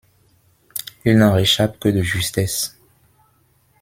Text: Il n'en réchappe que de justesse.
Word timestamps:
Il 1.05 1.15
n'en 1.15 1.31
réchappe 1.33 1.77
que 1.77 1.89
de 1.89 2.01
justesse. 2.01 2.75